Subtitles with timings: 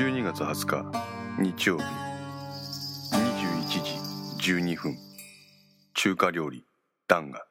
[0.00, 1.84] 12月20日日曜日。
[3.12, 4.96] 21時12分。
[5.92, 6.64] 中華料理
[7.06, 7.44] ダンガ。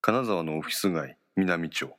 [0.00, 1.94] 金沢のオフィス街南町。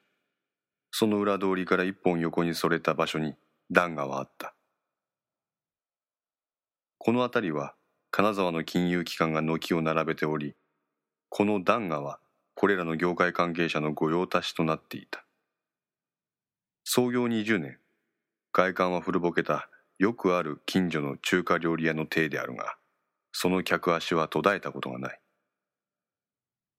[0.89, 3.35] その裏通りから一本横にそれた場所に
[3.69, 4.55] ダンガはあった。
[6.97, 7.75] この辺りは
[8.09, 10.55] 金沢の金融機関が軒を並べており
[11.29, 12.19] このダンガは
[12.55, 15.23] これらの業界関係者の御用達となっていた。
[16.91, 17.77] 創業20年。
[18.51, 22.77] 外観は古ぼけたよくある近所の中華料理屋の体であるが
[23.31, 25.19] その客足は途絶えたことがない。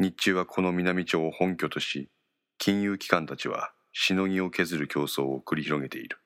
[0.01, 2.11] 日中はこの南町を本拠とし
[2.59, 6.19] 金融機関たちはしのぎを削る競争を繰り広げている。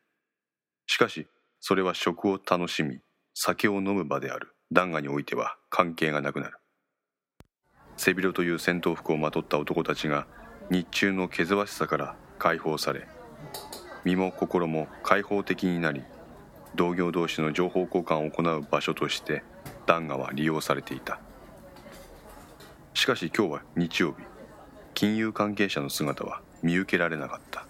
[0.87, 1.27] しかし
[1.60, 3.02] それは食を楽しみ
[3.35, 4.55] 酒を飲む場である。
[4.73, 6.57] ダンガにおいては関係がなくなる。
[7.98, 10.26] 背広という戦闘服をまとった男たちが
[10.71, 13.07] 日中の気ぜわしさから解放され
[14.05, 16.02] 身も心も開放的になり
[16.74, 19.43] 同業同士の情報交換を行う場所として
[19.87, 21.19] ダンガは利用されていた。
[22.95, 24.25] しかし今日は日曜日。
[24.95, 27.66] 金融関係者の姿は見受けられなかった。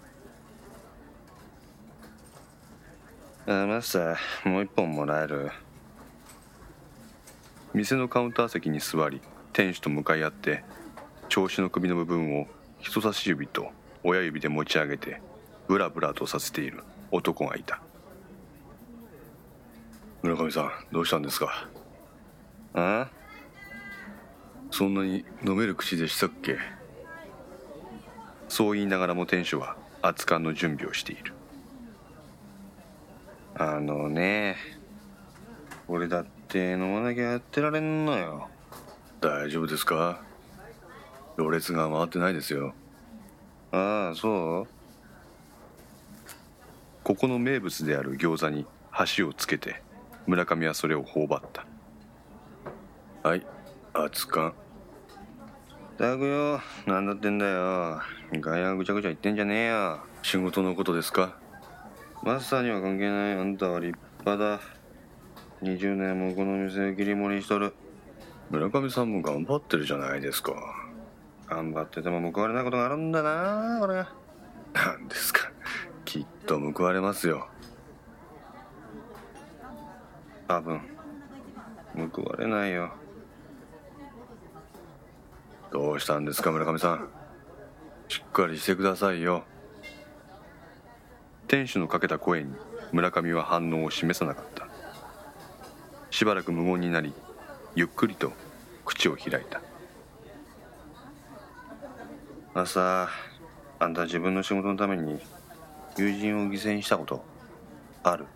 [3.47, 5.51] あマスターもう一本もらえる？
[7.73, 9.21] 店のカウンター席に座り
[9.53, 10.65] 店主と向かい合って
[11.29, 12.47] 調子の首の部分を
[12.79, 13.71] 人差し指と
[14.03, 15.21] 親指で持ち上げて
[15.69, 17.81] ブラブラとさせている男がいた。
[20.23, 21.69] 村上さんどうしたんですか？
[22.75, 23.09] あ？
[24.71, 26.59] そんなに飲める口でしたっけ？
[28.49, 31.33] そう言いながらも店主は熱燗の準備をしている。
[33.57, 34.57] あのね
[35.87, 38.49] 俺だって飲まなきゃやってられんのよ。
[39.21, 40.21] 大丈夫ですか？
[41.37, 42.75] ろれが回ってないですよ。
[43.73, 44.74] ああそう？
[47.05, 49.83] ここの名物である餃子に箸をつけて
[50.27, 51.67] 村上はそれを頬張った。
[53.29, 53.47] はい
[53.93, 54.55] 熱燗。
[55.99, 58.01] たくよ何だってんだよ。
[58.33, 60.01] 外野ぐちゃぐちゃ言ってんじゃねえよ。
[60.23, 61.37] 仕事のことですか？
[62.23, 63.33] マスターには関係ない。
[63.35, 64.61] あんたは立派だ。
[65.63, 67.75] 20年もこの店を切り盛りしとる。
[68.51, 70.55] 村上さんも頑張ってるじゃないですか。
[71.49, 74.05] 頑張ってても報われないことがあるんだなこれ
[74.73, 75.53] 何ですか？
[76.15, 77.49] きっと報われますよ。
[80.47, 80.81] 多分
[82.15, 82.93] 報われないよ。
[85.73, 87.09] どうしたんですか村上さん。
[88.07, 89.43] しっかりしてくださいよ。
[91.49, 92.55] 店主のかけた声に
[92.93, 94.69] 村上は反応を示さなかった。
[96.13, 97.13] しばらく無言になり
[97.75, 98.33] ゆっくりと
[98.85, 99.61] 口を開いた。
[102.55, 103.09] 朝
[103.81, 105.19] あんた自分の仕事のために
[105.97, 107.25] 友人を犠牲にしたこと
[108.03, 108.27] ある。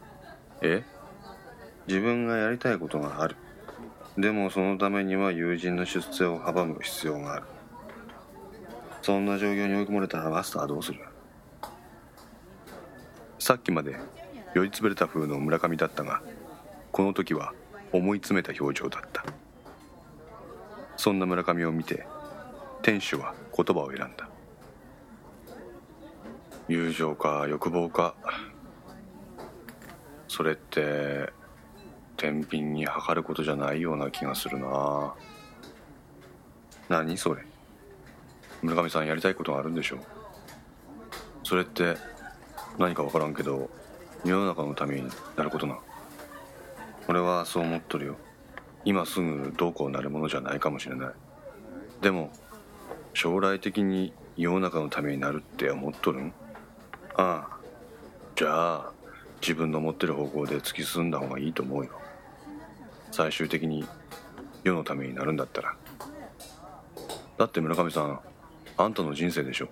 [0.63, 0.85] え？
[1.87, 3.37] 自分がやりたいことがある。
[4.17, 7.47] でもそのためには友人の出世を阻む必要がある。
[9.03, 11.01] そんな状況に追い込まれたらマスターはどうする？
[13.39, 13.97] さっきまで
[14.55, 16.23] 酔いつぶれた風の村上だったが
[16.93, 17.55] この時は
[17.93, 19.25] 思い詰めた表情だった。
[20.97, 22.07] そんな村上を見て
[22.83, 24.28] 店主は言葉を選んだ
[26.69, 28.15] 友情か欲望か。
[30.29, 31.33] それって
[32.19, 35.15] 天秤に測ることじゃないような気がするな。
[36.91, 37.17] 何？
[37.17, 37.43] それ。
[38.61, 39.99] 村上さんやりたいことがあるんでしょ
[41.45, 41.97] それって
[42.77, 43.71] 何か分からんけど
[44.25, 45.79] 世の中のためになることな
[47.07, 48.17] 俺はそう思っとるよ。
[48.85, 51.11] 今すぐどうこうなるものじゃないかもしれない。
[52.03, 52.31] でも
[53.15, 56.35] 将来的に世の中のためになるって思っとるん？
[57.19, 57.59] ああ
[58.37, 58.93] じゃあ
[59.41, 61.91] 自分の持ってる方向で突き進んだ方がいいと思うよ。
[63.11, 63.85] 最終的に
[64.63, 65.75] 世のためになるんだったら。
[67.37, 68.21] だって村上さん
[68.77, 69.69] あんたの人生でしょ。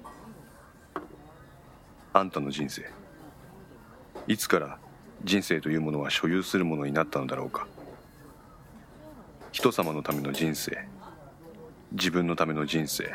[2.13, 2.91] あんたの人生。
[4.27, 4.79] いつから
[5.23, 7.69] 人生というものは所有するものになったのだろうか。
[9.53, 10.77] 人様のための人生。
[11.93, 13.15] 自分のための人生。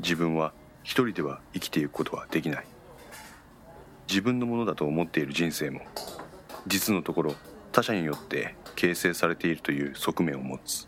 [0.00, 0.52] 自分は
[0.82, 2.66] 一人では生きていくことはできない。
[4.12, 5.80] 自分のものだと思っている人生も
[6.66, 7.34] 実のところ
[7.72, 10.86] 他者によって形成されているという側面を持つ。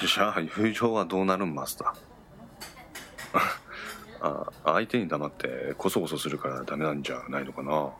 [0.00, 3.40] じゃあ友情はどうなるんマスター？
[4.22, 7.90] あ相手に黙ってコソコソするからダメなんじゃないのかな？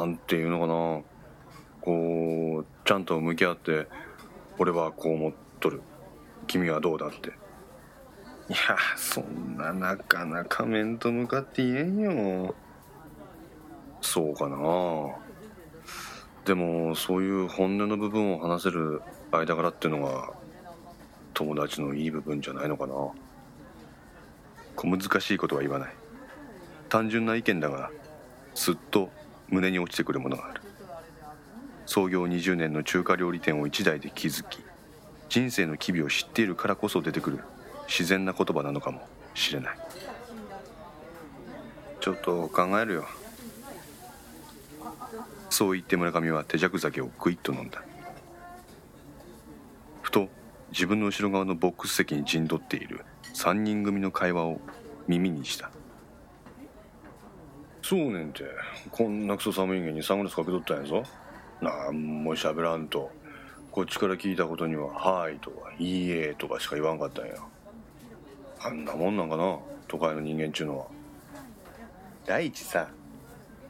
[0.00, 1.02] なんていうのかな？
[1.80, 3.86] こうちゃんと向き合って
[4.58, 5.80] 俺はこう思っとる。
[6.48, 7.38] 君はどうだって。
[8.50, 12.52] いやそんななかなか面と向かって言えんよ。
[14.00, 14.56] そうかな。
[16.44, 20.32] でもそういう本音の部分を話せる間柄ってのが
[21.32, 22.94] 友達のいい部分じゃないのかな。
[24.74, 25.94] 小難しいことは言わない。
[26.88, 27.92] 単純な意見だが
[28.56, 29.10] すっと
[29.48, 30.60] 胸に落ちてくるものがある。
[31.86, 34.58] 創業20年の中華料理店を一代で築き
[35.28, 37.38] 人生の機微を知っているからこそ出てくる。
[37.90, 39.02] 自然な言葉なのかも
[39.34, 39.78] しれない。
[42.00, 43.04] ちょっと考えるよ。
[45.50, 47.82] そう言って村上は手酌酒をクイッと飲んだ。
[50.02, 50.28] ふと
[50.70, 53.04] 自分の後ろ側のボックス席に陣取っている
[53.34, 54.60] 3人組の会話を
[55.08, 55.72] 耳にした。
[57.82, 58.44] そうねんて
[58.92, 61.02] こんなクソ寒いげにサングラスかけとったんやぞ。
[61.60, 63.10] なんも喋らんと。
[63.72, 67.34] こっちから聞いたことには「はい」とか「いいえ」とかしか言わんかったんや。
[68.62, 69.58] あんなもんなんかな
[69.88, 70.86] 都会の人間っちゅうのは。
[72.26, 72.88] 第一さ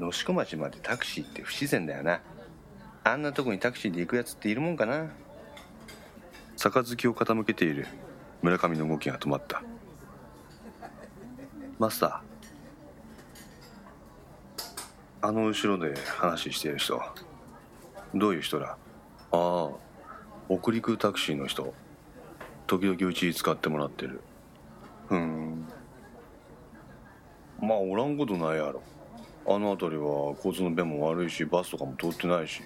[0.00, 2.20] 能代町までタクシーって不自然だよな。
[3.04, 5.10] あんなとこにタクシーで行くやつっているもんかな。
[6.56, 7.86] 杯を傾けている。
[8.42, 9.62] 村上の動きが止まった。
[11.78, 15.26] マスター。
[15.28, 17.00] あの後ろで話してる人。
[18.14, 18.76] どういう人だ？
[19.32, 19.70] ああ
[20.48, 21.72] 北陸タクシーの人。
[22.66, 24.20] 時々うち使ってもらってる。
[25.10, 25.66] ふん。
[27.60, 28.80] まあおらんことないやろ。
[29.44, 32.62] あの辺りは交通の便も悪いしバスとかも通ってないし。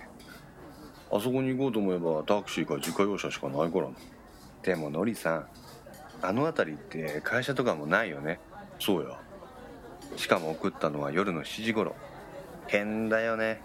[1.11, 3.93] あそこに行こうと思えばタクシーか自家用車しかないからな。
[4.62, 5.46] でものりさん
[6.20, 8.41] あの辺りって会社とかもないよね。
[8.79, 9.19] そうや。
[10.17, 11.96] しかも送ったのは夜の7時頃。
[12.67, 13.62] 変だよね。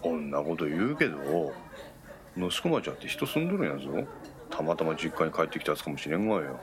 [0.00, 1.52] こんなこと言うけど
[2.34, 4.08] 能代町あって人住んどるんやぞ。
[4.48, 6.58] たまたま実家に帰ってきたやつかもしれんわよ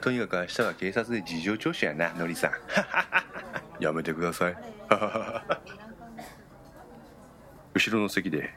[0.00, 2.52] とにかく明日は警察で事情聴取やなのりさん。
[3.82, 4.56] やめてください。
[7.74, 8.54] 後ろの席で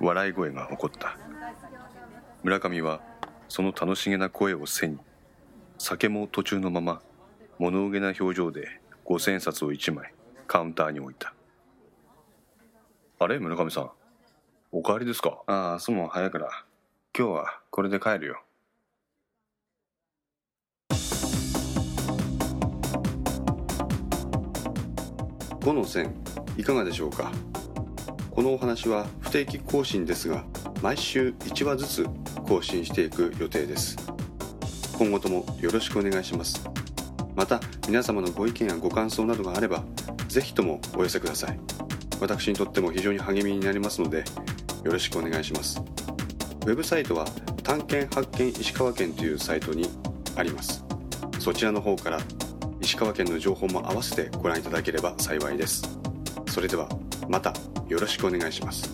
[0.00, 1.16] 笑い声が起こった。
[2.42, 3.00] 村上は
[3.48, 4.98] その楽しげな声を背に
[5.78, 7.02] 酒も途中のまま
[7.58, 10.12] 物憂げな表情で五千円札を1枚
[10.46, 11.34] カウンターに置いた。
[13.18, 13.38] あれ？
[13.38, 13.90] 村上さん。
[14.72, 15.42] お帰りですか？
[15.46, 16.64] ああそも早いから。
[17.16, 18.42] 今日はこれで帰るよ。
[25.64, 26.14] 5の線
[26.58, 27.32] いかがでしょうか？
[28.30, 30.44] このお話は不定期更新ですが
[30.82, 32.06] 毎週1話ずつ
[32.46, 33.96] 更新していく予定です。
[34.98, 36.62] 今後ともよろしくお願いします。
[37.34, 39.82] また皆様のご意見やご感想などがあれば
[40.28, 41.58] ぜひともお寄せください。
[42.20, 44.18] 私にとっても非常に励みになりますので
[44.84, 45.80] よろしくお願いします。
[45.80, 47.24] ウェブサイトは
[47.62, 49.88] 探検発見石川県というサイトに
[50.36, 50.84] あります。
[51.38, 52.20] そちらの方から
[52.84, 55.82] 石川県の情報も合わせてご覧いただければ幸いです。
[56.46, 56.86] それでは
[57.28, 57.54] また
[57.88, 58.92] よろしくお願いします。